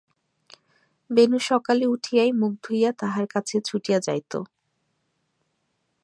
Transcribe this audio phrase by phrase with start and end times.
[1.09, 4.33] বেণু সকালে উঠিয়াই মুখ ধুইয়া তাহার কাছে ছুটিয়া যাইত।